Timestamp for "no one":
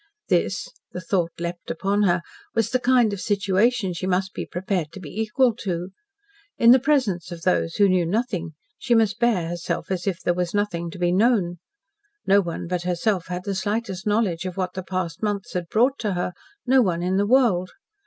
12.25-12.65, 16.65-17.03